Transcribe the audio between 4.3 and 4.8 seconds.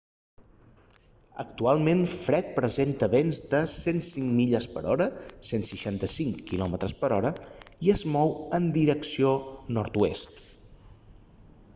milles